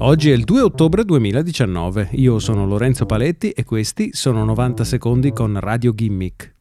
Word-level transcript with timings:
Oggi 0.00 0.30
è 0.30 0.32
il 0.32 0.44
2 0.44 0.60
ottobre 0.60 1.04
2019, 1.04 2.10
io 2.12 2.38
sono 2.38 2.64
Lorenzo 2.64 3.04
Paletti 3.04 3.50
e 3.50 3.64
questi 3.64 4.10
sono 4.12 4.44
90 4.44 4.84
secondi 4.84 5.32
con 5.32 5.58
Radio 5.58 5.92
Gimmick. 5.92 6.54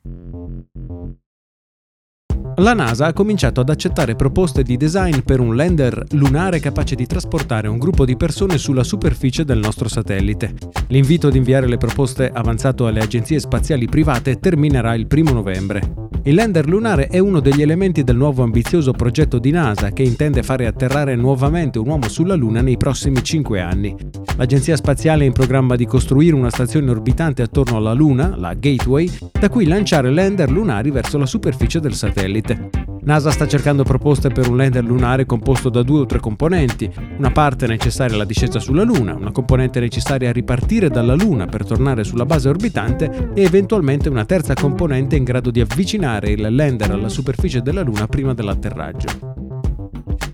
La 2.55 2.73
NASA 2.73 3.05
ha 3.05 3.13
cominciato 3.13 3.61
ad 3.61 3.69
accettare 3.69 4.15
proposte 4.15 4.63
di 4.63 4.75
design 4.75 5.19
per 5.19 5.39
un 5.39 5.55
lander 5.55 6.03
lunare 6.13 6.59
capace 6.59 6.95
di 6.95 7.05
trasportare 7.05 7.67
un 7.67 7.77
gruppo 7.77 8.05
di 8.05 8.17
persone 8.17 8.57
sulla 8.57 8.83
superficie 8.83 9.45
del 9.45 9.59
nostro 9.59 9.87
satellite. 9.87 10.55
L'invito 10.87 11.27
ad 11.27 11.35
inviare 11.35 11.67
le 11.67 11.77
proposte 11.77 12.31
avanzato 12.33 12.87
alle 12.87 13.01
agenzie 13.01 13.39
spaziali 13.39 13.85
private 13.85 14.39
terminerà 14.39 14.95
il 14.95 15.05
1 15.07 15.31
novembre. 15.31 16.06
Il 16.27 16.35
lander 16.35 16.67
lunare 16.67 17.07
è 17.07 17.19
uno 17.19 17.39
degli 17.39 17.61
elementi 17.61 18.03
del 18.03 18.17
nuovo 18.17 18.43
ambizioso 18.43 18.91
progetto 18.91 19.39
di 19.39 19.49
NASA 19.49 19.91
che 19.91 20.03
intende 20.03 20.43
fare 20.43 20.65
atterrare 20.65 21.15
nuovamente 21.15 21.79
un 21.79 21.87
uomo 21.87 22.09
sulla 22.09 22.35
Luna 22.35 22.59
nei 22.59 22.75
prossimi 22.75 23.23
cinque 23.23 23.61
anni. 23.61 23.95
L'agenzia 24.35 24.75
spaziale 24.75 25.23
è 25.23 25.27
in 25.27 25.31
programma 25.31 25.77
di 25.77 25.85
costruire 25.85 26.35
una 26.35 26.49
stazione 26.49 26.91
orbitante 26.91 27.43
attorno 27.43 27.77
alla 27.77 27.93
Luna, 27.93 28.35
la 28.35 28.53
Gateway, 28.55 29.09
da 29.39 29.47
cui 29.47 29.67
lanciare 29.67 30.11
lander 30.11 30.51
lunari 30.51 30.91
verso 30.91 31.17
la 31.17 31.25
superficie 31.25 31.79
del 31.79 31.93
satellite. 31.93 32.86
NASA 33.07 33.31
sta 33.31 33.47
cercando 33.47 33.83
proposte 33.83 34.27
per 34.27 34.49
un 34.49 34.57
lander 34.57 34.83
lunare 34.83 35.25
composto 35.25 35.69
da 35.69 35.81
due 35.81 36.01
o 36.01 36.05
tre 36.05 36.19
componenti, 36.19 36.91
una 37.17 37.31
parte 37.31 37.65
necessaria 37.65 38.15
alla 38.15 38.25
discesa 38.25 38.59
sulla 38.59 38.83
Luna, 38.83 39.15
una 39.15 39.31
componente 39.31 39.79
necessaria 39.79 40.27
a 40.27 40.33
ripartire 40.33 40.89
dalla 40.89 41.15
Luna 41.15 41.45
per 41.45 41.65
tornare 41.65 42.03
sulla 42.03 42.25
base 42.25 42.49
orbitante 42.49 43.31
e 43.33 43.43
eventualmente 43.43 44.09
una 44.09 44.25
terza 44.25 44.55
componente 44.55 45.15
in 45.15 45.23
grado 45.23 45.51
di 45.51 45.61
avvicinare 45.61 46.31
il 46.31 46.53
lander 46.53 46.91
alla 46.91 47.07
superficie 47.07 47.61
della 47.61 47.81
Luna 47.81 48.07
prima 48.07 48.33
dell'atterraggio. 48.33 49.36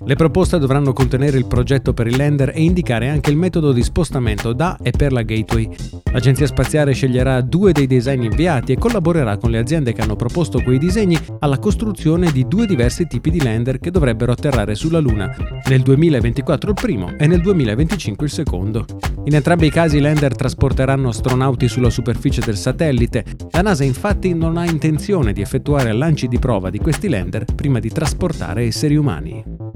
Le 0.06 0.16
proposte 0.16 0.60
dovranno 0.60 0.92
contenere 0.92 1.38
il 1.38 1.46
progetto 1.46 1.94
per 1.94 2.08
il 2.08 2.18
lander 2.18 2.52
e 2.54 2.62
indicare 2.62 3.08
anche 3.08 3.30
il 3.30 3.38
metodo 3.38 3.72
di 3.72 3.82
spostamento 3.82 4.52
da 4.52 4.78
e 4.84 4.92
per 4.92 5.14
la 5.14 5.22
gateway. 5.22 5.70
L'agenzia 6.12 6.46
spaziale 6.46 6.92
sceglierà 6.92 7.40
due 7.40 7.72
dei 7.72 7.88
design 7.88 8.24
inviati 8.24 8.74
e 8.74 8.78
collaborerà 8.78 9.38
con 9.38 9.50
le 9.50 9.60
aziende 9.60 9.94
che 9.94 10.02
hanno 10.02 10.18
proposto 10.18 10.62
quei 10.62 10.78
disegni 10.78 11.18
alla 11.40 11.58
costruzione 11.58 12.34
di 12.34 12.46
due 12.50 12.66
diversi 12.66 13.08
tipi 13.08 13.32
di 13.32 13.42
lander 13.42 13.80
che 13.80 13.92
dovrebbero 13.92 14.34
atterrare 14.34 14.76
sulla 14.76 15.00
Luna, 15.00 15.34
nel 15.70 15.82
2024 15.82 16.72
il 16.72 16.76
primo 16.80 17.14
e 17.18 17.26
nel 17.26 17.40
2025 17.40 18.26
il 18.26 18.32
secondo. 18.32 18.86
In 19.24 19.36
entrambi 19.36 19.68
i 19.68 19.72
casi 19.72 19.98
i 19.98 20.02
lander 20.02 20.36
trasporteranno 20.36 21.08
astronauti 21.08 21.70
sulla 21.70 21.90
superficie 21.90 22.42
del 22.42 22.58
satellite. 22.58 23.24
La 23.52 23.62
NASA 23.62 23.86
infatti 23.86 24.34
non 24.34 24.58
ha 24.58 24.66
intenzione 24.66 25.32
di 25.32 25.40
effettuare 25.40 25.94
lanci 25.94 26.28
di 26.28 26.40
prova 26.40 26.70
di 26.70 26.80
questi 26.80 27.08
lander 27.08 27.46
prima 27.56 27.80
di 27.80 27.90
trasportare 27.90 28.64
esseri 28.64 28.98
umani. 28.98 29.73